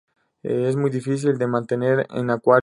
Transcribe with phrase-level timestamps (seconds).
[0.41, 2.59] Es muy difícil de mantener en acuario.